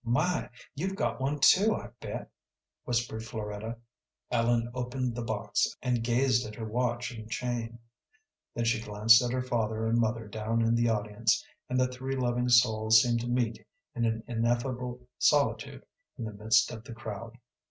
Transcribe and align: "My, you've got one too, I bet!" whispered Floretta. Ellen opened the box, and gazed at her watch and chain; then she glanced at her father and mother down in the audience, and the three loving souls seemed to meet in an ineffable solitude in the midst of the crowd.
"My, 0.03 0.49
you've 0.73 0.95
got 0.95 1.21
one 1.21 1.37
too, 1.39 1.75
I 1.75 1.89
bet!" 1.99 2.31
whispered 2.85 3.23
Floretta. 3.23 3.77
Ellen 4.31 4.71
opened 4.73 5.13
the 5.13 5.21
box, 5.21 5.77
and 5.79 6.03
gazed 6.03 6.43
at 6.47 6.55
her 6.55 6.65
watch 6.65 7.11
and 7.11 7.29
chain; 7.29 7.77
then 8.55 8.65
she 8.65 8.81
glanced 8.81 9.21
at 9.21 9.29
her 9.29 9.43
father 9.43 9.85
and 9.85 9.99
mother 9.99 10.27
down 10.27 10.63
in 10.63 10.73
the 10.73 10.89
audience, 10.89 11.45
and 11.69 11.79
the 11.79 11.85
three 11.87 12.15
loving 12.15 12.49
souls 12.49 12.99
seemed 12.99 13.19
to 13.19 13.27
meet 13.29 13.63
in 13.93 14.05
an 14.05 14.23
ineffable 14.25 15.07
solitude 15.19 15.85
in 16.17 16.25
the 16.25 16.33
midst 16.33 16.71
of 16.71 16.83
the 16.83 16.95
crowd. 16.95 17.37